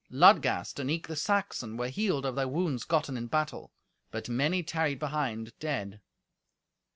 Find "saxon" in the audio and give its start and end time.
1.15-1.77